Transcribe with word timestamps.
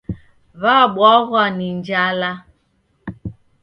W'abw'aghw'a 0.61 1.43
ni 1.57 1.67
njala 1.77 2.31